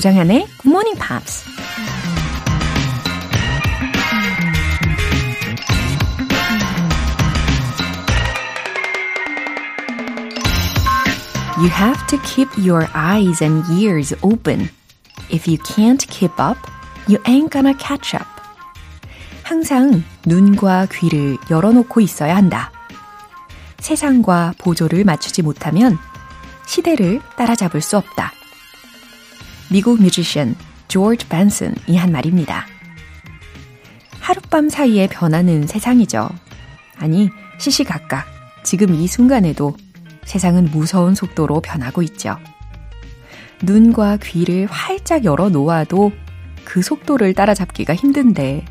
[0.00, 1.44] 조장현의 Good Morning Pops.
[11.58, 14.70] You have to keep your eyes and ears open.
[15.28, 16.56] If you can't keep up,
[17.06, 18.26] you ain't gonna catch up.
[19.42, 22.72] 항상 눈과 귀를 열어놓고 있어야 한다.
[23.80, 25.98] 세상과 보조를 맞추지 못하면
[26.66, 28.39] 시대를 따라잡을 수 없다.
[29.70, 30.56] 미국 뮤지션
[30.88, 32.66] 조지 벤슨이 한 말입니다.
[34.18, 36.28] 하룻밤 사이에 변하는 세상이죠.
[36.96, 38.26] 아니, 시시각각
[38.64, 39.76] 지금 이 순간에도
[40.24, 42.36] 세상은 무서운 속도로 변하고 있죠.
[43.62, 46.12] 눈과 귀를 활짝 열어 놓아도
[46.64, 48.64] 그 속도를 따라잡기가 힘든데,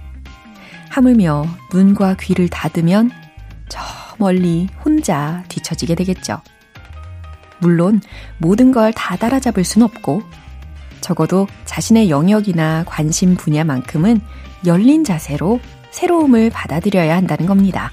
[0.90, 3.12] 하물며 눈과 귀를 닫으면
[3.70, 3.82] 저
[4.18, 6.42] 멀리 혼자 뒤처지게 되겠죠.
[7.60, 8.02] 물론
[8.38, 10.24] 모든 걸 다 따라잡을 순 없고,
[11.10, 14.22] 적어도 자신의 영역이나 관심 분야만큼은
[14.68, 17.92] 열린 자세로 새로움을 받아들여야 한다는 겁니다.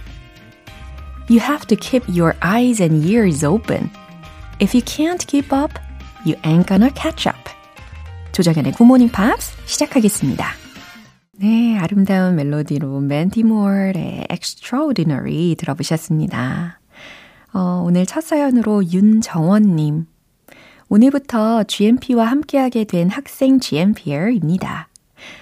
[1.31, 3.89] You have to keep your eyes and ears open.
[4.61, 5.81] If you can't keep up,
[6.27, 7.39] you ain't gonna catch up.
[8.33, 10.47] 조정현의 굿모닝 팝스 시작하겠습니다.
[11.39, 16.81] 네, 아름다운 멜로디로 맨디 모어의 Extraordinary 들어보셨습니다.
[17.55, 20.05] 어, 오늘 첫 사연으로 윤정원님.
[20.89, 24.89] 오늘부터 GMP와 함께하게 된 학생 GMPer입니다.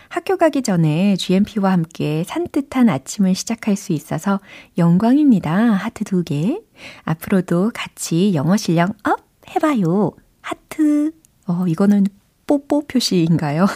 [0.08, 4.40] 학교 가기 전에 GMP와 함께 산뜻한 아침을 시작할 수 있어서
[4.78, 5.54] 영광입니다.
[5.54, 6.58] 하트 두 개.
[7.02, 9.20] 앞으로도 같이 영어 실력 up
[9.50, 10.12] 해봐요.
[10.40, 11.12] 하트.
[11.46, 12.06] 어, 이거는
[12.46, 13.66] 뽀뽀 표시인가요?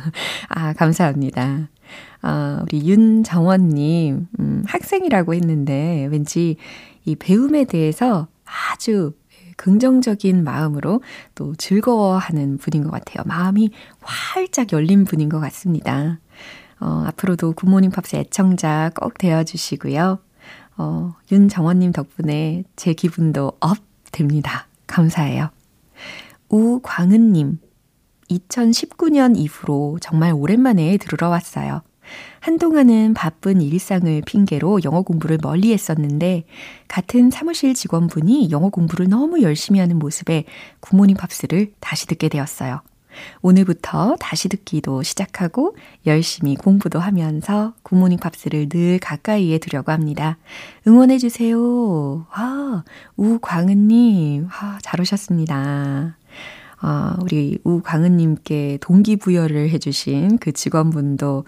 [0.48, 1.68] 아, 감사합니다.
[2.22, 6.56] 아, 우리 윤정원님, 음, 학생이라고 했는데 왠지
[7.04, 9.12] 이 배움에 대해서 아주
[9.58, 11.02] 긍정적인 마음으로
[11.34, 13.24] 또 즐거워하는 분인 것 같아요.
[13.26, 13.70] 마음이
[14.00, 16.20] 활짝 열린 분인 것 같습니다.
[16.80, 20.18] 어, 앞으로도 굿모닝 팝스 애청자 꼭 되어주시고요.
[20.78, 23.76] 어, 윤정원님 덕분에 제 기분도 up
[24.12, 24.68] 됩니다.
[24.86, 25.50] 감사해요.
[26.48, 27.58] 우광은님,
[28.30, 31.82] 2019년 이후로 정말 오랜만에 들으러 왔어요.
[32.40, 36.44] 한동안은 바쁜 일상을 핑계로 영어 공부를 멀리 했었는데
[36.86, 40.44] 같은 사무실 직원분이 영어 공부를 너무 열심히 하는 모습에
[40.80, 42.80] 굿모닝 팝스를 다시 듣게 되었어요.
[43.42, 50.38] 오늘부터 다시 듣기도 시작하고 열심히 공부도 하면서 굿모닝 팝스를 늘 가까이에 두려고 합니다.
[50.86, 52.26] 응원해주세요.
[52.30, 52.84] 아,
[53.16, 54.48] 우광은님.
[54.50, 56.16] 아, 잘 오셨습니다.
[56.80, 61.44] 아, 우리 우광은님께 동기부여를 해주신 그 직원분도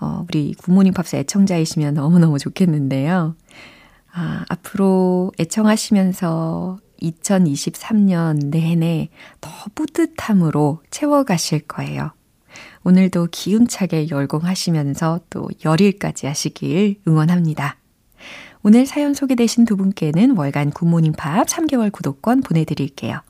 [0.00, 3.34] 어, 우리 굿모닝 팝스 애청자이시면 너무너무 좋겠는데요.
[4.12, 9.08] 아, 앞으로 애청하시면서 2023년 내내
[9.40, 12.12] 더 뿌듯함으로 채워가실 거예요.
[12.84, 17.76] 오늘도 기운차게 열공하시면서 또 열일까지 하시길 응원합니다.
[18.62, 23.20] 오늘 사연 소개되신 두 분께는 월간 굿모닝 팝 3개월 구독권 보내드릴게요.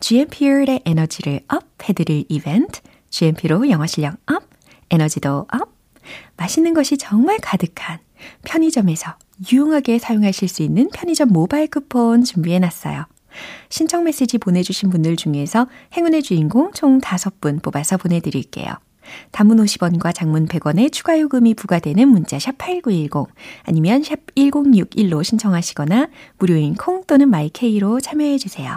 [0.00, 2.80] GMP의 에너지를 up 해드릴 이벤트,
[3.10, 4.42] GMP로 영어 실력 up,
[4.90, 5.77] 에너지도 up,
[6.36, 7.98] 맛있는 것이 정말 가득한
[8.44, 9.14] 편의점에서
[9.52, 13.06] 유용하게 사용하실 수 있는 편의점 모바일 쿠폰 준비해 놨어요.
[13.68, 18.72] 신청 메시지 보내주신 분들 중에서 행운의 주인공 총 5분 뽑아서 보내드릴게요.
[19.30, 23.32] 단문 50원과 장문 100원의 추가 요금이 부과되는 문자 샵 8910
[23.62, 26.08] 아니면 샵 1061로 신청하시거나
[26.38, 28.76] 무료인 콩 또는 마이케이로 참여해 주세요.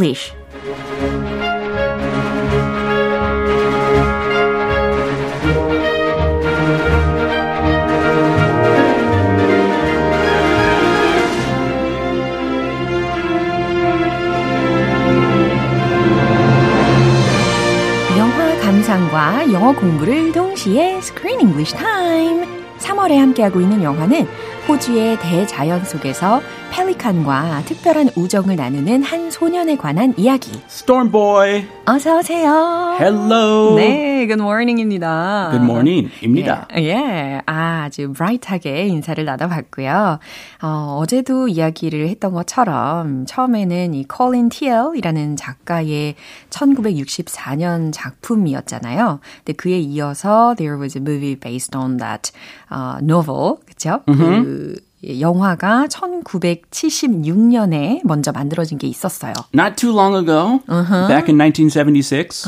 [0.00, 0.32] English.
[18.62, 22.46] 감상과 영어 공부를 동시에 Screen English Time.
[22.78, 24.26] 3월에 함께하고 있는 영화는
[24.68, 26.40] 호주의 대자연 속에서
[26.70, 30.50] 펠리칸과 특별한 우정을 나누는 한 소년에 관한 이야기.
[30.68, 31.66] Storm Boy.
[31.84, 32.96] 어서 오세요.
[33.00, 33.76] Hello.
[33.76, 35.48] 네, good morning입니다.
[35.50, 36.68] Good morning입니다.
[36.76, 37.42] 예, 예.
[37.46, 40.18] 아, 아주 브라이트하게 인사를 나눠봤고요.
[40.62, 46.14] 어, 어제도 이야기를 했던 것처럼 처음에는 이 콜린 티엘이라는 작가의
[46.50, 49.20] 1964년 작품이었잖아요.
[49.38, 52.32] 근데 그에 이어서 there was a movie based on that
[52.72, 54.00] uh, novel, 그쵸?
[54.06, 59.33] 그 영화가 1976년에 먼저 만들어진 게 있었어요.
[59.53, 62.47] Not too long ago, back in 1976,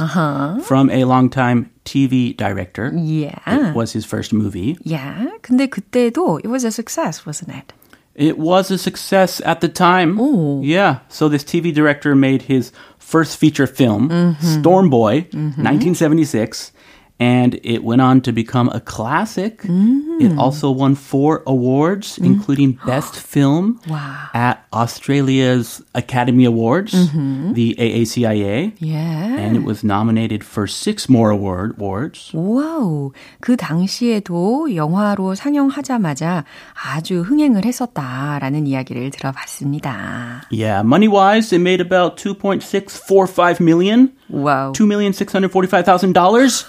[0.64, 2.92] from a longtime TV director.
[2.96, 3.38] Yeah.
[3.46, 4.78] It was his first movie.
[4.84, 5.28] Yeah.
[5.42, 7.74] 근데 그때도 it was a success, wasn't it?
[8.16, 10.20] It was a success at the time.
[10.20, 10.62] Ooh.
[10.64, 11.02] Yeah.
[11.10, 16.72] So this TV director made his first feature film, Storm Boy, 1976.
[17.20, 19.62] And it went on to become a classic.
[19.66, 24.30] It also won four awards, including Best Film Wow.
[24.36, 28.72] at Australia's Academy Awards, the AACIA.
[28.78, 29.34] Yeah.
[29.36, 32.30] And it was nominated for six more award, awards.
[32.36, 33.14] 와우.
[33.42, 36.44] 그 당시에도 영화로 상영하자마자
[36.86, 40.44] 아주 흥행을 했었다라는 이야기를 들어봤습니다.
[40.52, 44.12] Yeah, money wise, it made about 2.645 million.
[44.30, 44.74] 와우.
[44.74, 46.66] $2,645,000.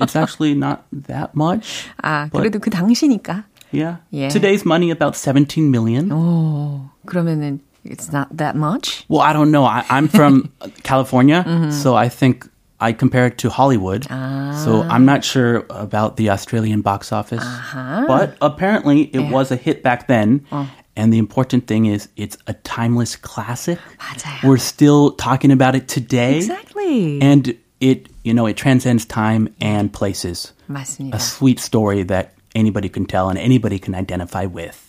[0.00, 1.88] It's actually not that much.
[2.02, 3.44] 아, but- 그래도 그 당시니까.
[3.72, 3.96] Yeah.
[4.10, 4.28] Yeah.
[4.30, 6.10] Today's money about 17 million.
[6.12, 9.04] 오, 그러면은 it's not that much.
[9.08, 9.64] Well, I don't know.
[9.64, 10.50] I, I'm from
[10.82, 12.48] California, so I think
[12.78, 14.04] I compare it to Hollywood.
[14.64, 17.44] So I'm not sure about the Australian box office.
[18.06, 20.44] But apparently it was a hit back then.
[20.96, 23.78] And the important thing is it's a timeless classic.
[23.98, 24.44] 맞아요.
[24.48, 26.36] We're still talking about it today.
[26.38, 27.20] Exactly.
[27.20, 30.53] And it, you know, it transcends time and places.
[30.67, 31.15] 맞습니다.
[31.15, 34.87] A sweet story that anybody can tell and anybody can identify with.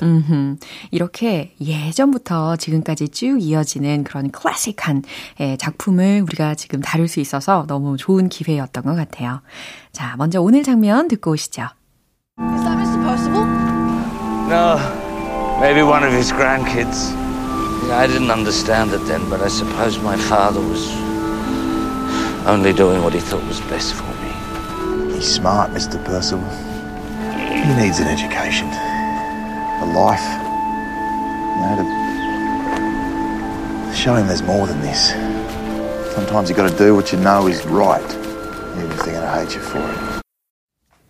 [0.91, 5.03] 이렇게 예전부터 지금까지 쭉 이어지는 그런 클래식한
[5.41, 9.43] 예, 작품을 우리가 지금 다룰 수 있어서 너무 좋은 기회였던 것 같아요.
[9.93, 11.69] 자, 먼저 오늘 장면 듣고 오시죠.
[12.39, 13.03] Is that Mr.
[13.03, 13.45] Percival?
[14.49, 14.77] No,
[15.61, 17.15] maybe one of his grandkids.
[17.91, 20.91] I didn't understand it then, but I suppose my father was
[22.48, 25.14] only doing what he thought was best for me.
[25.14, 26.04] He's smart, Mr.
[26.06, 26.50] Percival.
[27.50, 30.28] He needs an education, a life.
[31.58, 31.76] You know,
[33.90, 35.12] to show him there's more than this.
[36.16, 38.04] Sometimes you got to do what you know is right,
[38.78, 40.18] even if they're going to hate you for it.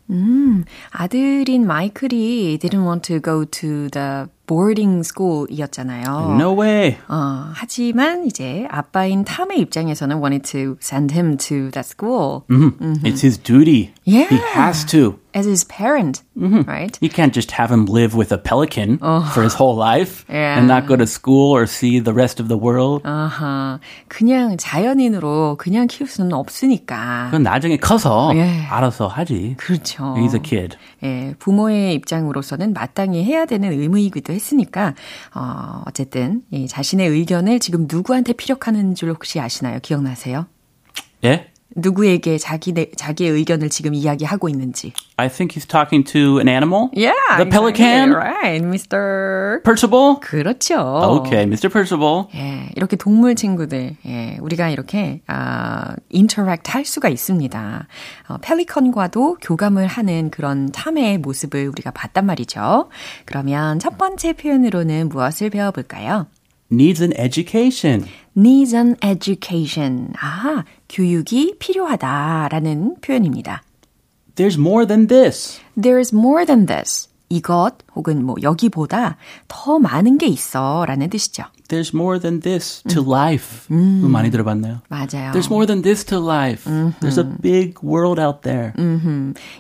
[0.10, 6.37] 음, 아들인 마이클이 didn't want to go to the boarding school이었잖아요.
[6.39, 6.97] No way.
[7.09, 12.43] 어, 하지만 이제 아빠인 탐의 입장에서는 wanted to send him to that school
[13.05, 13.93] It's his duty.
[14.05, 14.29] Yeah.
[14.29, 15.19] He has to.
[15.35, 16.99] as his parent, right?
[17.01, 18.99] You can't just have him live with a pelican
[19.33, 20.59] for his whole life Yeah.
[20.59, 23.01] and not go to school or see the rest of the world.
[23.07, 23.79] 아하,
[24.09, 27.29] 그냥 자연인으로 그냥 키울 수는 없으니까.
[27.31, 28.67] 그건 나중에 커서 예.
[28.69, 29.55] 알아서 하지.
[29.57, 30.15] 그렇죠.
[30.19, 30.77] He's a kid.
[31.03, 34.95] 예, 부모의 입장으로서는 마땅히 해야 되는 의무이기도 했으니까,
[35.35, 39.79] 어, 어쨌든, 이 자신의 의견을 지금 누구한테 피력하는 줄 혹시 아시나요?
[39.81, 40.47] 기억나세요?
[41.23, 41.52] Yeah?
[41.77, 44.93] 누구에게 자기, 자기의 의견을 지금 이야기하고 있는지.
[45.17, 46.91] I think he's talking to an animal.
[46.95, 47.15] Yeah.
[47.39, 48.13] The pelican?
[48.13, 49.63] Right, Mr.
[49.63, 50.21] Percival?
[50.21, 50.79] 그렇죠.
[51.21, 51.69] Okay, Mr.
[51.71, 52.27] Percival.
[52.35, 57.87] 예, 이렇게 동물 친구들, 예, 우리가 이렇게, 아, 인터랙트 할 수가 있습니다.
[58.29, 62.89] 어, 펠리컨과도 교감을 하는 그런 탐의 모습을 우리가 봤단 말이죠.
[63.25, 66.27] 그러면 첫 번째 표현으로는 무엇을 배워볼까요?
[66.72, 68.06] Needs an education.
[68.36, 70.14] needs an education.
[70.22, 73.64] 아, 교육이 필요하다라는 표현입니다.
[74.36, 75.60] There's more than this.
[75.76, 77.08] There's more than this.
[77.33, 79.17] 이것 혹은 뭐 여기보다
[79.49, 81.45] 더 많은 게 있어 라는 뜻이죠.
[81.69, 83.67] There's more than this to life.
[83.75, 84.11] 음.
[84.11, 84.81] 많이 들어봤나요?
[84.89, 85.33] 맞아요.
[85.33, 86.71] There's more than this to life.
[87.01, 88.73] There's a big world out there.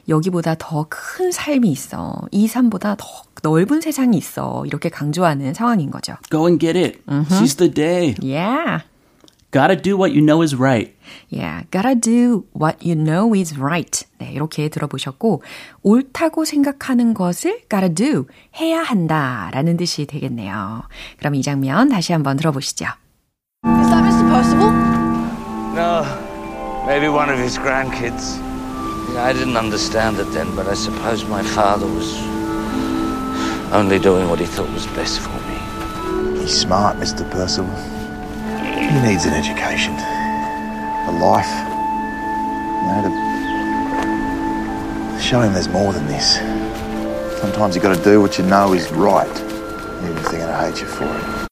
[0.09, 2.14] 여기보다 더 큰 삶이 있어.
[2.31, 3.07] 이 삶보다 더
[3.43, 4.64] 넓은 세상이 있어.
[4.67, 6.14] 이렇게 강조하는 상황인 거죠.
[6.31, 7.00] Go and get it.
[7.31, 8.14] Seize the day.
[8.23, 8.85] Yeah.
[9.51, 10.94] Gotta do what you know is right.
[11.30, 14.06] Yeah, gotta do what you know is right.
[14.20, 15.42] 네, 이렇게 들어보셨고,
[15.84, 18.25] 옳다고 생각하는 것을 gotta do,
[18.60, 20.84] 해야 한다 라는 뜻이 되겠네요.
[21.18, 22.86] 그럼 이 장면 다시 한번 들어보시죠.
[23.66, 24.27] Is that Mr.
[24.30, 24.70] Percival?
[25.74, 26.04] No,
[26.86, 28.38] maybe one of his grandkids.
[29.18, 32.13] I didn't understand it then, but I suppose my father was
[33.72, 36.42] only doing what he thought was best for me.
[36.42, 37.24] He's smart, Mr.
[37.32, 37.74] Percival.
[38.92, 41.51] He needs an education, a life.
[42.84, 43.01] You know,
[45.16, 46.39] to show him there's more than this.
[47.42, 49.27] Sometimes you got to do what you know is right,
[50.04, 51.48] Even thinking I hate you for it.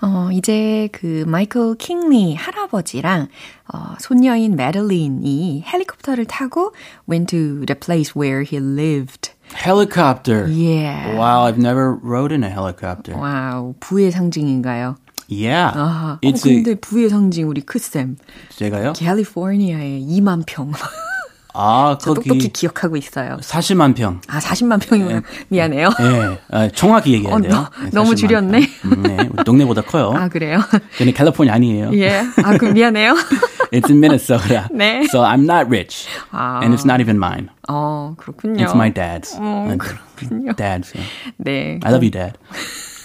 [0.00, 3.26] 어, 이제 그 마이클 킹리 할아버지랑
[3.74, 6.72] 어, 손녀인 메들린이 헬리콥터를 타고
[7.10, 9.32] went to the place where he lived.
[9.54, 10.46] Helicopter.
[10.46, 11.16] Yeah.
[11.16, 13.16] Wow, I've never rode in a helicopter.
[13.18, 14.94] 와우, 부의 상징인가요?
[15.33, 15.77] Yeah.
[15.77, 16.19] 아하.
[16.23, 18.17] 어, 근데 부의 상징 우리 크쌤.
[18.55, 18.93] 제가요?
[18.93, 20.71] 캘리포니아에 2만 평.
[21.55, 23.37] 아, 저 거기 똑똑히 기억하고 있어요.
[23.41, 24.21] 40만 평.
[24.27, 25.89] 아, 40만 평이면 미안해요.
[26.01, 27.51] 예, 아, 정확히 얘기해야 어, 돼요.
[27.51, 28.59] 너- 네, 너무 40만 줄였네.
[28.81, 28.91] 평.
[28.91, 30.13] 음, 네, 우리 동네보다 커요.
[30.15, 30.59] 아, 그래요?
[30.97, 31.91] 근데 캘리포니아 아니에요.
[31.93, 32.23] 예.
[32.43, 33.13] 아, 그럼 미안해요.
[33.73, 34.67] It's in Minnesota.
[34.71, 35.03] 네.
[35.09, 36.07] So I'm not rich.
[36.31, 36.59] 아.
[36.61, 37.49] And it's not even mine.
[37.67, 38.63] 어, 그렇군요.
[38.63, 39.35] It's my dad's.
[39.39, 40.53] 어, 네, 그렇군요.
[40.55, 40.93] Dad's.
[40.95, 41.09] yeah.
[41.37, 41.79] 네.
[41.83, 42.37] I love you, dad.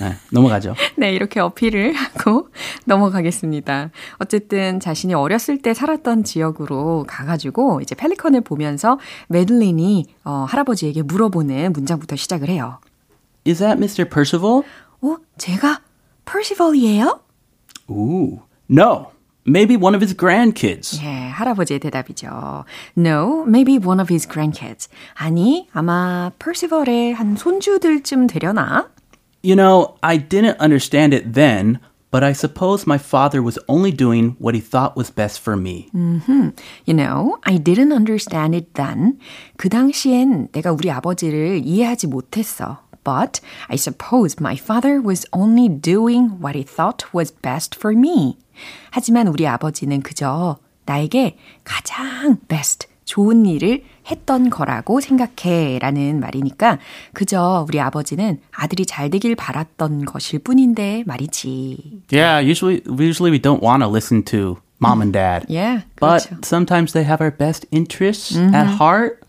[0.01, 0.75] 네, 넘어가죠.
[0.97, 2.49] 네, 이렇게 어필을 하고
[2.87, 3.91] 넘어가겠습니다.
[4.19, 12.17] 어쨌든 자신이 어렸을 때 살았던 지역으로 가가지고 이제 펠리컨을 보면서 메들린이 어, 할아버지에게 물어보는 문장부터
[12.17, 12.81] 시작을 해요.
[13.47, 14.09] Is that Mr.
[14.09, 14.63] Percival?
[15.01, 15.81] 어, 제가
[16.25, 17.21] 퍼시벌이에요?
[17.91, 18.41] Ooh.
[18.71, 19.13] No.
[19.47, 21.03] Maybe one of his grandkids.
[21.03, 22.65] 예, 할아버지의 대답이죠.
[22.99, 24.91] No, maybe one of his grandkids.
[25.15, 28.91] 아니, 아마 퍼시벌의 한 손주들쯤 되려나?
[29.42, 31.80] You know, I didn't understand it then,
[32.12, 35.90] but I suppose my father was only doing what he thought was best for me.
[36.86, 39.20] You know, I didn't understand it then.
[39.58, 42.80] 그 당시엔 내가 우리 아버지를 이해하지 못했어.
[43.04, 48.38] But I suppose my father was only doing what he thought was best for me.
[48.92, 51.36] 하지만 우리 아버지는 그저 나에게
[51.66, 56.79] 가장 best, 좋은 일을 했던 거라고 생각해 라는 말이니까
[57.15, 62.03] 그저 우리 아버지는 아들이 잘 되길 바랐던 것일 뿐인데 말이지.
[62.13, 65.47] Yeah, usually usually we don't want to listen to mom and dad.
[65.51, 66.37] Yeah, But 그렇죠.
[66.45, 69.25] sometimes they have our best interests at heart.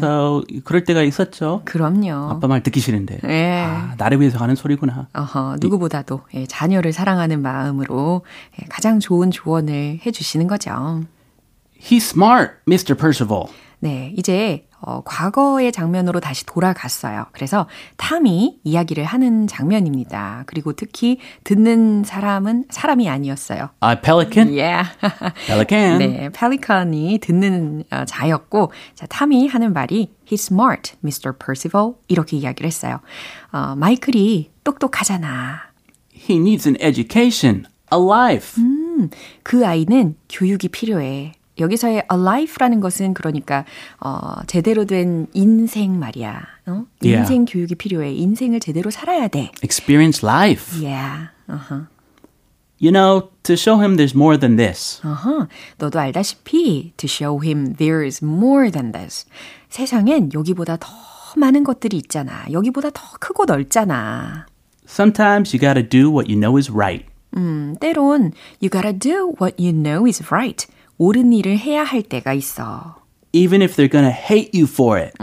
[0.00, 1.60] So 그럴 때가 있었죠.
[1.66, 2.30] 그럼요.
[2.30, 3.20] 아빠 말 듣기 싫은데.
[3.28, 3.62] 예.
[3.66, 5.08] 아, 나를 위해서 하는 소리구나.
[5.12, 8.24] 어허, 누구보다도 예, 자녀를 사랑하는 마음으로
[8.60, 11.02] 예, 가장 좋은 조언을 해 주시는 거죠.
[11.82, 12.96] He's smart, Mr.
[12.96, 13.46] Percival.
[13.80, 17.26] 네, 이제 어, 과거의 장면으로 다시 돌아갔어요.
[17.32, 20.44] 그래서 탐이 이야기를 하는 장면입니다.
[20.46, 23.70] 그리고 특히 듣는 사람은 사람이 아니었어요.
[23.84, 24.56] A pelican?
[24.56, 24.88] Yeah.
[25.46, 25.98] Pelican.
[25.98, 31.32] 네, 펠리컨이 듣는 어, 자였고, 자, 탐이 하는 말이 He's smart, Mr.
[31.38, 33.00] Percival 이렇게 이야기를 했어요.
[33.52, 35.60] 어, 마이클이 똑똑하잖아.
[36.14, 38.62] He needs an education, a life.
[39.42, 41.32] 그 아이는 교육이 필요해.
[41.62, 43.64] 여기서의 alife라는 것은 그러니까
[44.00, 46.42] 어, 제대로 된 인생 말이야.
[46.66, 46.84] 어?
[47.02, 47.18] Yeah.
[47.20, 48.12] 인생 교육이 필요해.
[48.12, 49.50] 인생을 제대로 살아야 돼.
[49.62, 50.76] Experience life.
[50.84, 51.30] Yeah.
[51.48, 51.86] 어허.
[52.80, 55.00] You know, to show him there's more than this.
[55.06, 55.48] 어허.
[55.78, 59.24] 너도 알다시피 to show him there is more than this.
[59.68, 60.88] 세상엔 여기보다 더
[61.36, 62.44] 많은 것들이 있잖아.
[62.50, 64.46] 여기보다 더 크고 넓잖아.
[64.86, 67.06] Sometimes you gotta do what you know is right.
[67.36, 70.66] 음, 때론 you gotta do what you know is right.
[71.02, 73.02] 옳은 일을 해야 할 때가 있어.
[73.32, 75.14] Even if they're gonna hate you for it.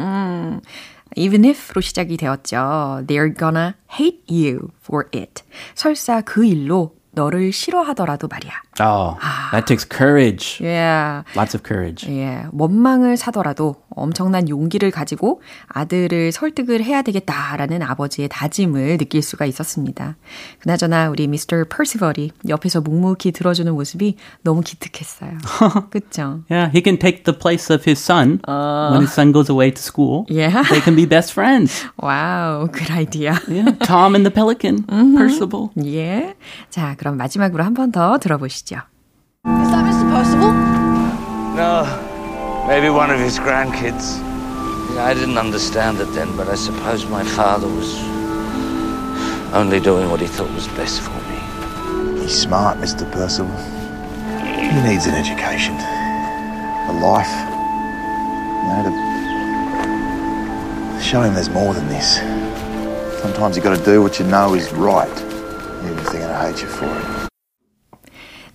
[1.15, 3.05] Even if로 시작이 되었죠.
[3.07, 5.41] They're gonna hate you for it.
[5.75, 8.51] 설사 그 일로 너를 싫어하더라도 말이야.
[8.79, 9.17] Oh,
[9.51, 10.63] that takes courage.
[10.63, 11.23] Yeah.
[11.35, 12.07] Lots of courage.
[12.09, 20.15] 예, 원망을 사더라도 엄청난 용기를 가지고 아들을 설득을 해야 되겠다라는 아버지의 다짐을 느낄 수가 있었습니다.
[20.59, 25.31] 그나저나 우리 미스터 퍼시벌이 옆에서 묵묵히 들어주는 모습이 너무 기특했어요.
[25.89, 26.43] 그쵸?
[26.49, 29.81] Yeah, he can take the place of his son when his son goes away to
[29.81, 30.25] school.
[30.29, 30.63] Yeah.
[30.69, 31.85] They can be best friends.
[31.97, 33.41] 와우, good idea.
[33.49, 35.71] Yeah, Tom and the Pelican, Percival.
[35.83, 36.35] 예.
[36.69, 38.76] 자, 그럼 마지막으로 한 번 더 들어보시죠.
[39.46, 40.04] Is that Mr.
[40.12, 40.52] Percival?
[41.56, 41.84] No,
[42.68, 44.20] maybe one of his grandkids.
[44.98, 47.88] I didn't understand it then, but I suppose my father was
[49.54, 51.38] only doing what he thought was best for me.
[52.22, 53.04] He's smart, Mr.
[53.10, 53.54] Percival.
[54.54, 57.32] He needs an education, a life.
[58.64, 58.92] You know,
[60.96, 62.18] to show him there's more than this.
[63.20, 65.37] Sometimes you got to do what you know is right, even if
[66.05, 67.29] They're to hate you for it.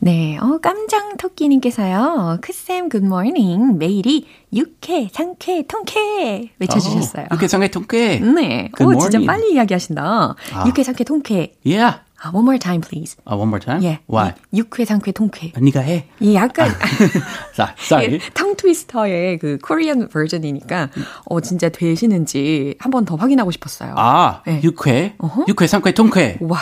[0.01, 2.39] 네, 어, 깜장 토끼님께서요.
[2.43, 3.79] 크쌤 굿모닝.
[3.79, 7.27] 매일이 육회, 상쾌, 통쾌 외쳐주셨어요.
[7.31, 8.19] 이렇게 상해 통쾌.
[8.19, 8.69] 네.
[8.77, 9.19] Good 오, 진짜.
[9.25, 10.35] 빨리 이야기하신다.
[10.53, 10.65] 아.
[10.67, 11.55] 육회, 상쾌, 통쾌.
[11.65, 12.01] Yeah.
[12.23, 13.17] 아, one more time, please.
[13.27, 13.83] Uh, one more time.
[13.83, 14.01] 예.
[14.07, 14.33] Why?
[14.53, 15.53] 이 육회, 상쾌, 통쾌.
[15.57, 16.07] 네가 해.
[16.21, 16.69] 이 약간
[17.57, 17.75] Sorry.
[17.79, 18.19] Sorry.
[18.35, 20.91] 탕 트위스터의 그 코리안 버전이니까
[21.27, 23.95] 어 진짜 되시는지 한 번 더 확인하고 싶었어요.
[23.97, 24.61] 아, 네.
[24.63, 25.17] 육회,
[25.49, 26.37] 육회, 상쾌, 통쾌.
[26.41, 26.59] 와,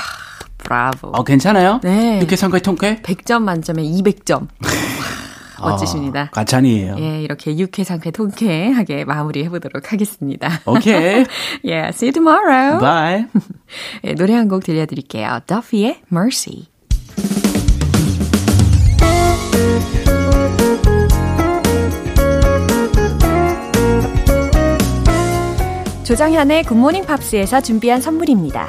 [0.64, 1.08] 브라보.
[1.08, 1.80] 어, 괜찮아요?
[1.82, 2.20] 네.
[2.20, 3.00] 육회, 상쾌, 통쾌.
[3.02, 4.46] 100점 만점에 200점.
[5.62, 6.22] 멋지십니다.
[6.22, 6.96] 어, 과찬이에요.
[6.98, 10.48] 예, 이렇게 유쾌 상쾌 통쾌하게 마무리해 보도록 하겠습니다.
[10.66, 11.24] 오케이.
[11.64, 12.80] yeah, see you tomorrow.
[12.80, 13.26] Bye.
[14.04, 15.40] 예, 노래 한 곡 들려드릴게요.
[15.46, 16.66] Duffy의 Mercy.
[26.04, 28.68] 조정현의 굿모닝 팝스에서 준비한 선물입니다.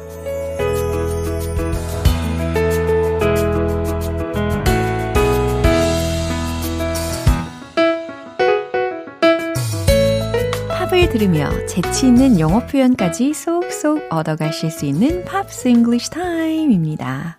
[11.11, 17.37] 들으며 재치 있는 영어 표현까지 쏙쏙 얻어가실 수 있는 Pops English 타임입니다.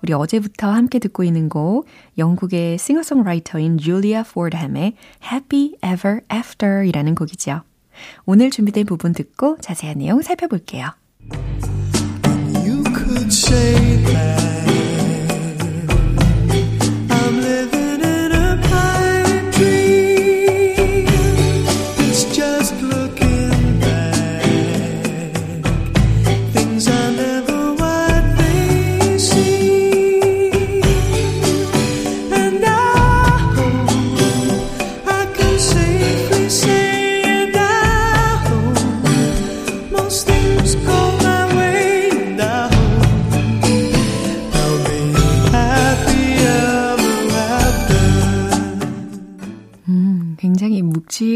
[0.00, 1.86] 우리 어제부터 함께 듣고 있는 곡
[2.18, 7.62] 영국의 싱어송라이터인 줄리아 포드햄의 Happy Ever After 이라는 곡이죠.
[8.26, 10.90] 오늘 준비된 부분 듣고 자세한 내용 살펴볼게요.
[12.64, 14.69] You could say that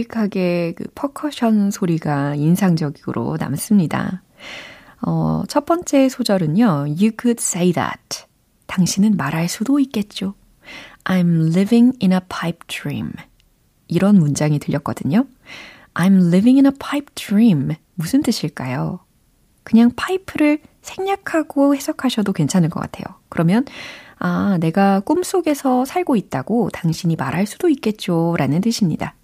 [0.05, 4.23] 묵직하게 그 퍼커션 소리가 인상적으로 남습니다.
[5.03, 6.65] 어, 첫 번째 소절은요.
[6.65, 8.25] You could say that.
[8.67, 10.35] 당신은 말할 수도 있겠죠.
[11.05, 13.13] I'm living in a pipe dream.
[13.89, 15.27] 이런 문장이 들렸거든요.
[15.95, 17.75] I'm living in a pipe dream.
[17.95, 19.01] 무슨 뜻일까요?
[19.63, 23.05] 그냥 파이프를 생략하고 해석하셔도 괜찮을 것 같아요.
[23.29, 23.65] 그러면,
[24.19, 28.35] 아, 내가 꿈속에서 살고 있다고 당신이 말할 수도 있겠죠.
[28.39, 29.15] 라는 뜻입니다.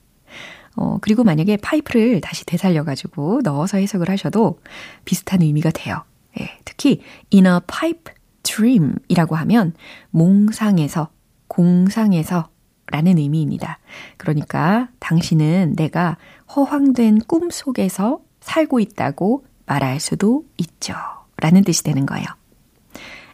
[0.81, 4.61] 어, 그리고 만약에 파이프를 다시 되살려가지고 넣어서 해석을 하셔도
[5.05, 6.03] 비슷한 의미가 돼요.
[6.41, 7.03] 예, 특히
[7.35, 9.75] in a pipe dream 이라고 하면
[10.11, 11.11] 몽상에서,
[11.49, 12.49] 공상에서
[12.87, 13.79] 라는 의미입니다.
[14.17, 16.17] 그러니까 당신은 내가
[16.57, 20.95] 허황된 꿈 속에서 살고 있다고 말할 수도 있죠.
[21.37, 22.25] 라는 뜻이 되는 거예요.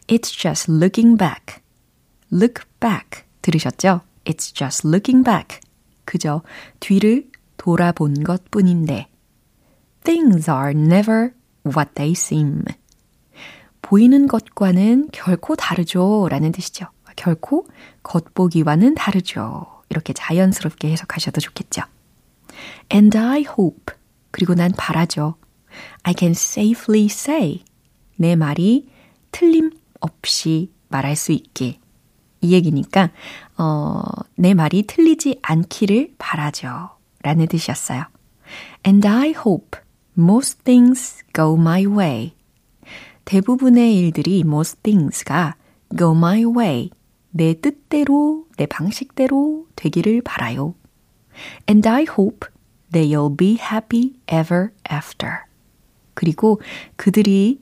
[0.07, 1.63] It's just looking back.
[2.31, 3.23] look back.
[3.41, 4.01] 들으셨죠?
[4.25, 5.59] It's just looking back.
[6.03, 6.41] 그저
[6.79, 7.29] 뒤를
[7.67, 9.09] 돌아본 것 뿐인데.
[10.05, 11.31] Things are never
[11.65, 12.63] what they seem.
[13.81, 16.29] 보이는 것과는 결코 다르죠.
[16.29, 16.85] 라는 뜻이죠.
[17.17, 17.67] 결코
[18.03, 19.65] 겉보기와는 다르죠.
[19.89, 21.81] 이렇게 자연스럽게 해석하셔도 좋겠죠.
[22.89, 23.93] And I hope.
[24.31, 25.35] 그리고 난 바라죠.
[26.03, 27.65] I can safely say.
[28.15, 28.89] 내 말이
[29.31, 31.81] 틀림없이 말할 수 있게.
[32.39, 33.09] 이 얘기니까,
[33.57, 34.03] 어,
[34.35, 36.96] 내 말이 틀리지 않기를 바라죠.
[37.27, 38.05] 라는 뜻이었어요.
[38.85, 39.77] And I hope
[40.17, 42.31] most things go my way.
[43.25, 45.57] 대부분의 일들이 most things가
[45.97, 46.89] go my way.
[47.31, 50.75] 내 뜻대로, 내 방식대로 되기를 바라요.
[51.69, 52.47] And I hope
[52.93, 55.39] they'll be happy ever after.
[56.13, 56.61] 그리고
[56.95, 57.59] 그들이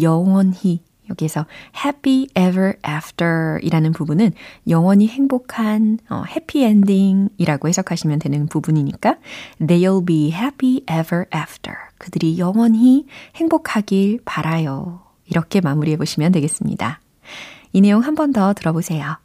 [0.00, 1.46] 영원히 여기에서
[1.84, 4.32] happy ever after 이라는 부분은
[4.68, 9.16] 영원히 행복한 어, 해피 엔딩이라고 해석하시면 되는 부분이니까
[9.60, 11.76] they'll be happy ever after.
[11.98, 15.00] 그들이 영원히 행복하길 바라요.
[15.26, 17.00] 이렇게 마무리해 보시면 되겠습니다.
[17.72, 19.16] 이 내용 한 번 더 들어보세요.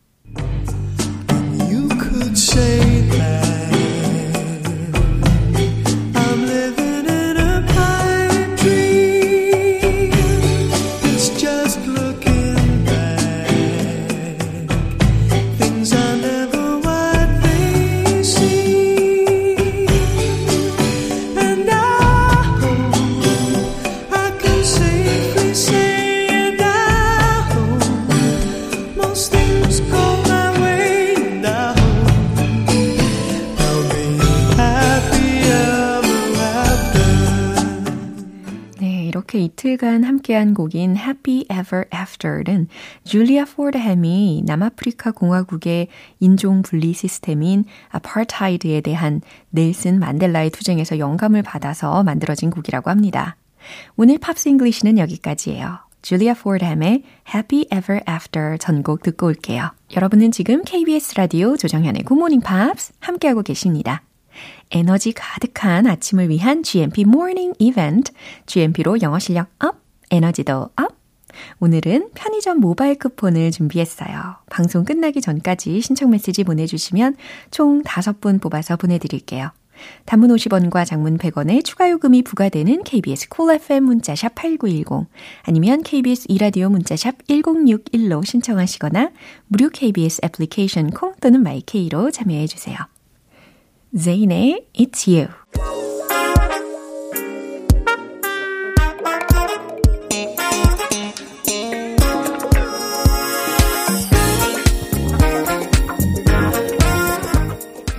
[39.34, 42.68] 이렇게 이틀간 함께한 곡인 Happy Ever After는
[43.04, 45.88] 줄리아 포드햄이 남아프리카 공화국의
[46.20, 53.36] 인종 분리 시스템인 apartheid에 대한 넬슨 만델라의 투쟁에서 영감을 받아서 만들어진 곡이라고 합니다.
[53.96, 55.80] 오늘 Pops English는 여기까지예요.
[56.04, 57.02] 줄리아 포드햄의
[57.34, 59.72] Happy Ever After 전곡 듣고 올게요.
[59.96, 64.04] 여러분은 지금 KBS 라디오 조정현의 Good Morning Pops 함께하고 계십니다.
[64.74, 68.12] 에너지 가득한 아침을 위한 GMP Morning Event,
[68.48, 69.78] GMP로 영어 실력 up,
[70.12, 71.04] 에너지도 up.
[71.60, 74.38] 오늘은 편의점 모바일 쿠폰을 준비했어요.
[74.50, 77.16] 방송 끝나기 전까지 신청 메시지 보내주시면
[77.52, 79.52] 총 5분 뽑아서 보내드릴게요.
[80.06, 85.08] 단문 50원과 장문 100원의 추가 요금이 부과되는 KBS Cool FM 문자샵 8910
[85.44, 89.12] 아니면 KBS 이라디오 문자샵 1061로 신청하시거나
[89.48, 92.78] 무료 KBS 애플리케이션 콩 또는 마이케이로 참여해 주세요.
[93.96, 95.28] Zayn의 It's You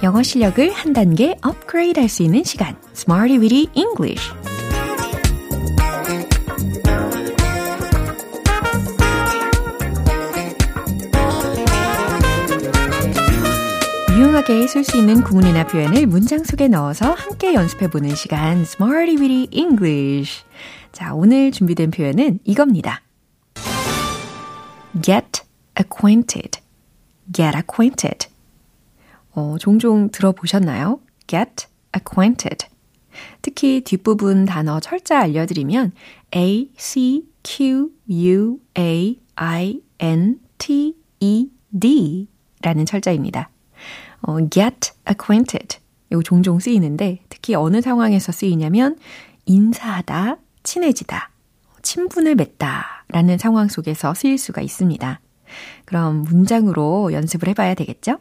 [0.02, 4.30] 영어 실력을 한 단계 업그레이드 할 수 있는 시간 Smarty Weedy English
[14.44, 20.44] 유용하게 쓸 수 있는 구문이나 표현을 문장 속에 넣어서 함께 연습해보는 시간 Smarty Weedy English
[20.92, 23.02] 자, 오늘 준비된 표현은 이겁니다.
[25.00, 25.42] Get
[25.80, 26.60] acquainted
[27.32, 28.28] Get acquainted
[29.32, 31.00] 어, 종종 들어보셨나요?
[31.26, 32.66] get acquainted.
[33.40, 35.92] 특히 뒷부분 단어 철자 알려드리면
[36.36, 42.28] A, C, Q, U, A, I, N, T, E, D
[42.60, 43.50] 라는 철자입니다.
[44.22, 45.78] 어, get acquainted.
[46.10, 48.98] 이거 종종 쓰이는데 특히 어느 상황에서 쓰이냐면
[49.46, 51.30] 인사하다, 친해지다,
[51.82, 55.20] 친분을 맺다 라는 상황 속에서 쓰일 수가 있습니다.
[55.84, 58.18] 그럼 문장으로 연습을 해봐야 되겠죠?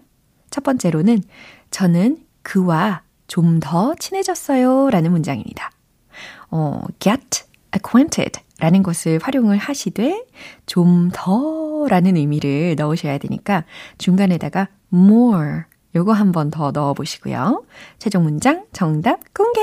[0.50, 1.24] 첫 번째로는
[1.72, 5.72] 저는 그와 좀 더 친해졌어요 라는 문장입니다.
[6.52, 7.44] 어, get
[7.76, 10.26] acquainted 라는 것을 활용을 하시되
[10.66, 13.64] 좀 더 라는 의미를 넣으셔야 되니까
[13.98, 15.64] 중간에다가 more
[15.96, 17.64] 요거 한 번 더 넣어 보시고요.
[18.00, 19.62] 최종 문장 정답 공개!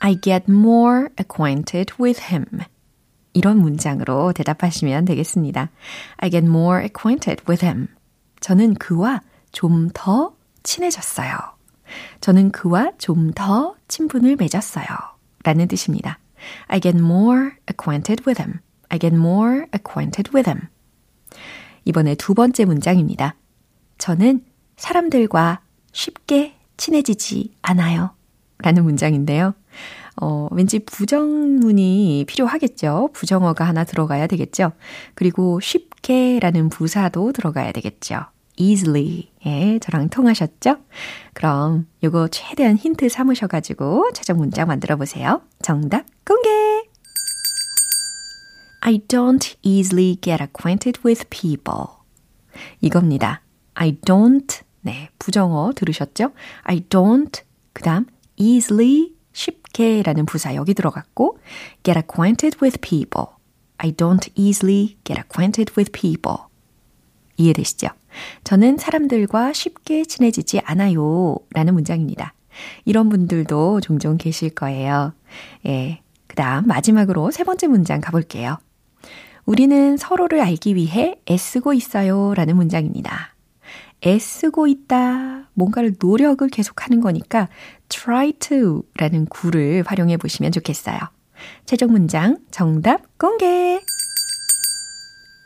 [0.00, 2.46] I get more acquainted with him.
[3.32, 5.70] 이런 문장으로 대답하시면 되겠습니다.
[6.16, 7.88] I get more acquainted with him.
[8.40, 9.20] 저는 그와
[9.52, 11.36] 좀 더 친해졌어요.
[12.20, 14.86] 저는 그와 좀 더 친분을 맺었어요.
[15.42, 16.18] 라는 뜻입니다.
[16.68, 18.60] I get more acquainted with him.
[18.88, 20.68] I get more acquainted with him.
[21.84, 23.36] 이번에 두 번째 문장입니다.
[23.98, 24.44] 저는
[24.76, 25.60] 사람들과
[25.92, 28.10] 쉽게 친해지지 않아요.
[28.58, 29.54] 라는 문장인데요.
[30.20, 33.10] 어, 왠지 부정문이 필요하겠죠.
[33.12, 34.72] 부정어가 하나 들어가야 되겠죠.
[35.14, 38.26] 그리고 쉽게 라는 부사도 들어가야 되겠죠.
[38.56, 39.30] easily.
[39.46, 40.76] 예, 저랑 통하셨죠?
[41.32, 45.40] 그럼 요거 최대한 힌트 삼으셔가지고 최종 문장 만들어 보세요.
[45.62, 46.79] 정답 공개!
[48.80, 51.86] I don't easily get acquainted with people.
[52.80, 53.42] 이겁니다.
[53.74, 56.32] I don't, 네, 부정어 들으셨죠?
[56.62, 61.38] I don't, 그 다음 easily 쉽게 라는 부사 여기 들어갔고
[61.82, 63.26] get acquainted with people.
[63.78, 66.44] I don't easily get acquainted with people.
[67.36, 67.88] 이해되시죠?
[68.44, 71.36] 저는 사람들과 쉽게 친해지지 않아요.
[71.52, 72.34] 라는 문장입니다.
[72.84, 75.12] 이런 분들도 종종 계실 거예요.
[75.66, 76.02] 예.
[76.26, 78.58] 그 다음 마지막으로 세 번째 문장 가볼게요.
[79.46, 82.34] 우리는 서로를 알기 위해 애쓰고 있어요.
[82.34, 83.34] 라는 문장입니다.
[84.06, 85.50] 애쓰고 있다.
[85.54, 87.48] 뭔가를 노력을 계속하는 거니까
[87.88, 90.98] try to 라는 구를 활용해 보시면 좋겠어요.
[91.66, 93.80] 최종 문장 정답 공개!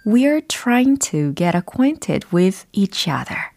[0.06, 3.54] We're trying to get acquainted with each other.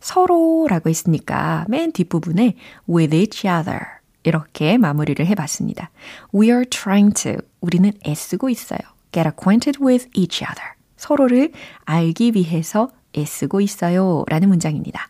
[0.00, 2.56] 서로라고 했으니까 맨 뒷부분에
[2.88, 3.80] with each other
[4.22, 5.90] 이렇게 마무리를 해봤습니다.
[6.34, 8.80] We are trying to 우리는 애쓰고 있어요.
[9.12, 10.74] Get acquainted with each other.
[10.96, 11.52] 서로를
[11.84, 14.24] 알기 위해서 애쓰고 있어요.
[14.28, 15.08] 라는 문장입니다.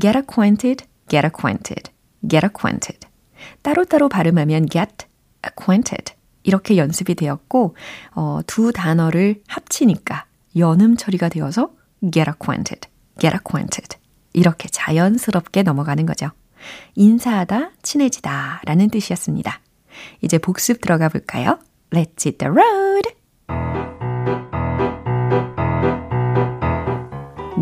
[0.00, 1.90] get acquainted, get acquainted,
[2.28, 3.06] get acquainted.
[3.62, 5.06] 따로따로 발음하면 get
[5.46, 6.14] acquainted.
[6.42, 7.76] 이렇게 연습이 되었고,
[8.14, 11.70] 어, 두 단어를 합치니까 연음 처리가 되어서
[12.12, 13.96] get acquainted, get acquainted.
[14.32, 16.30] 이렇게 자연스럽게 넘어가는 거죠.
[16.94, 19.60] 인사하다, 친해지다 라는 뜻이었습니다.
[20.22, 21.58] 이제 복습 들어가 볼까요?
[21.93, 23.03] Let's hit the road!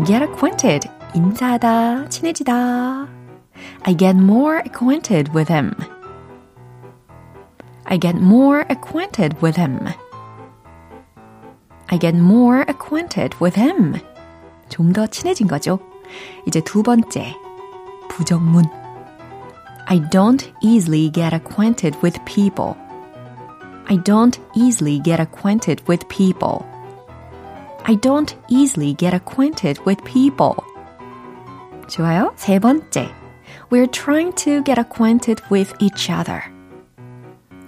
[0.08, 0.88] get acquainted.
[1.14, 3.08] 인사하다, 친해지다.
[3.82, 5.74] I get more acquainted with him.
[7.84, 9.86] I get more acquainted with him.
[11.90, 14.00] I get more acquainted with him.
[14.70, 15.78] 좀 더 친해진 거죠.
[16.46, 17.34] 이제 두 번째.
[18.08, 18.64] 부정문.
[19.86, 22.76] I don't easily get acquainted with people.
[23.88, 26.66] I don't easily get acquainted with people.
[27.84, 30.56] I don't easily get acquainted with people.
[31.88, 32.32] 좋아요.
[32.36, 33.08] 세 번째.
[33.70, 36.42] We're trying to get acquainted with each other.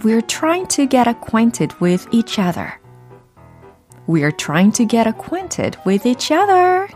[0.02, 2.80] We're trying to get acquainted with each other.
[4.06, 6.88] We're trying to get acquainted with each other.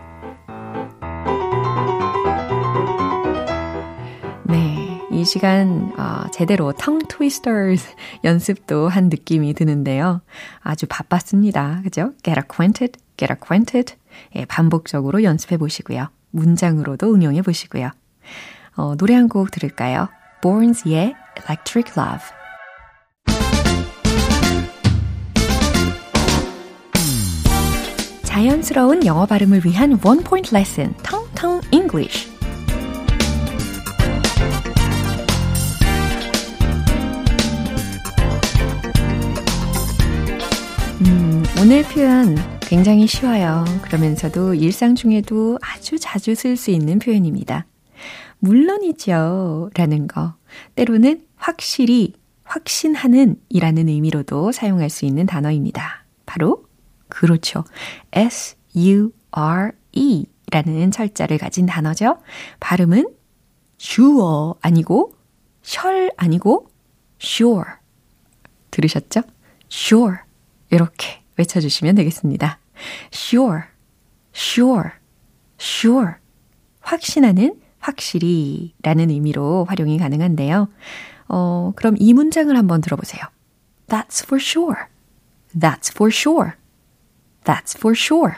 [5.19, 7.85] 이 시간 어, 제대로 tongue twisters
[8.23, 10.21] 연습도 한 느낌이 드는데요.
[10.61, 11.81] 아주 바빴습니다.
[11.83, 12.13] 그죠?
[12.23, 13.95] get acquainted, get acquainted.
[14.37, 16.07] 예, 반복적으로 연습해 보시고요.
[16.31, 17.89] 문장으로도 응용해 보시고요.
[18.77, 20.07] 어, 노래 한 곡 들을까요?
[20.41, 22.25] Borns의 Electric Love.
[28.23, 32.28] 자연스러운 영어 발음을 위한 원 포인트 레슨, 텅텅 English.
[41.61, 43.65] 오늘 표현 굉장히 쉬워요.
[43.81, 47.65] 그러면서도 일상 중에도 아주 자주 쓸 수 있는 표현입니다.
[48.39, 49.69] 물론이죠.
[49.75, 50.35] 라는 거.
[50.75, 52.13] 때로는 확실히,
[52.45, 56.05] 확신하는 이라는 의미로도 사용할 수 있는 단어입니다.
[56.25, 56.63] 바로,
[57.09, 57.65] 그렇죠.
[58.13, 59.07] S-U-R-E
[60.51, 62.19] 라는 철자를 가진 단어죠.
[62.61, 63.09] 발음은
[63.81, 65.13] sure 아니고,
[65.61, 66.69] 셜 아니고,
[67.21, 67.65] sure.
[68.71, 69.23] 들으셨죠?
[69.69, 70.19] sure.
[70.71, 72.59] 이렇게 외쳐주시면 되겠습니다.
[73.11, 73.61] sure,
[74.33, 74.89] sure,
[75.59, 76.13] sure.
[76.81, 80.69] 확신하는 확실히 라는 의미로 활용이 가능한데요.
[81.29, 83.23] 어, 그럼 이 문장을 한번 들어보세요.
[83.87, 84.75] That's for sure.
[85.57, 86.51] That's for sure.
[87.43, 88.33] That's for sure.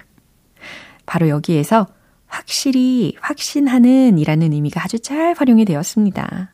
[1.05, 1.87] 바로 여기에서
[2.27, 6.53] 확실히, 확신하는 이라는 의미가 아주 잘 활용이 되었습니다.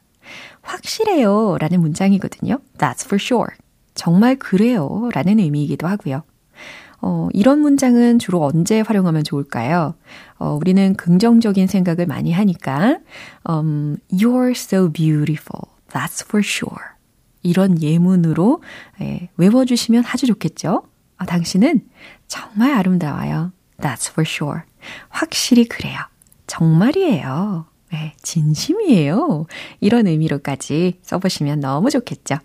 [0.61, 2.59] 확실해요 라는 문장이거든요.
[2.77, 3.55] That's for sure.
[3.93, 6.23] 정말 그래요 라는 의미이기도 하고요.
[7.01, 9.95] 어, 이런 문장은 주로 언제 활용하면 좋을까요?
[10.39, 12.99] 어, 우리는 긍정적인 생각을 많이 하니까,
[13.47, 15.71] um, You're so beautiful.
[15.89, 16.97] That's for sure.
[17.43, 18.61] 이런 예문으로
[19.01, 20.83] 예, 외워주시면 아주 좋겠죠?
[21.17, 21.81] 아, 당신은
[22.27, 23.51] 정말 아름다워요.
[23.79, 24.61] That's for sure.
[25.09, 25.97] 확실히 그래요.
[26.47, 27.65] 정말이에요.
[27.91, 29.45] 네, 진심이에요.
[29.79, 32.37] 이런 의미로까지 써보시면 너무 좋겠죠?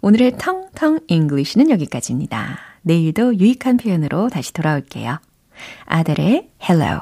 [0.00, 2.69] 오늘의 텅텅 English는 여기까지입니다.
[2.82, 5.18] 내일도 유익한 표현으로 다시 돌아올게요.
[5.86, 7.00] 아델의 Hello.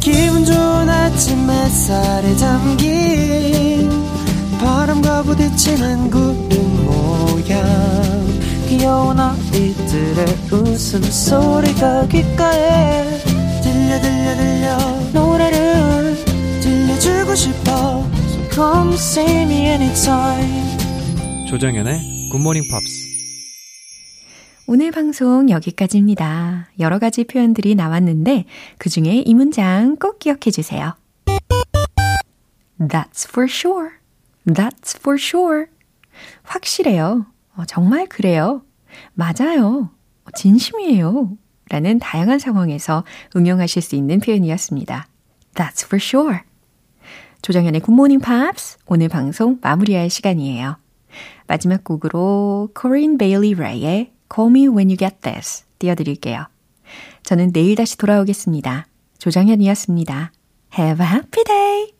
[0.00, 3.90] 기분 좋은 아침 햇살에 담긴
[4.60, 7.98] 바람과 부딪히는 구름 모양.
[8.68, 13.04] 귀여운 아이들의 웃음소리가 귓가에
[13.62, 14.78] 들려 들려 들려.
[15.12, 16.16] 노래를
[16.60, 18.06] 들려주고 싶어.
[18.28, 20.78] So come see me anytime.
[21.48, 23.07] 조정연의 굿모닝 팝스
[24.70, 26.68] 오늘 방송 여기까지입니다.
[26.78, 28.44] 여러 가지 표현들이 나왔는데
[28.76, 30.94] 그 중에 이 문장 꼭 기억해 주세요.
[32.78, 33.92] That's for sure.
[34.46, 35.68] That's for sure.
[36.42, 37.24] 확실해요.
[37.56, 38.60] 어, 정말 그래요.
[39.14, 39.88] 맞아요.
[40.36, 41.30] 진심이에요.
[41.70, 43.04] 라는 다양한 상황에서
[43.36, 45.08] 응용하실 수 있는 표현이었습니다.
[45.54, 46.40] That's for sure.
[47.40, 50.76] 조정현의 굿모닝 팝스 오늘 방송 마무리할 시간이에요.
[51.46, 56.46] 마지막 곡으로 코린 베일리 레이의 Call Me When You Get This 띄워드릴게요.
[57.22, 58.86] 저는 내일 다시 돌아오겠습니다.
[59.18, 60.32] 조정현이었습니다.
[60.78, 61.92] Have a happy day!